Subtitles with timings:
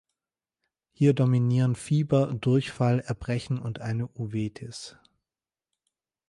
[0.89, 4.97] Hier dominieren Fieber, Durchfall, Erbrechen und eine Uveitis.